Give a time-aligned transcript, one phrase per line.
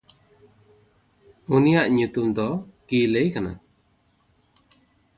[1.55, 2.47] ᱩᱱᱤᱭᱟᱜ ᱧᱩᱛᱩᱢ ᱫᱚ
[2.87, 3.51] ᱠᱤᱭᱞᱮ ᱠᱟᱱᱟ᱾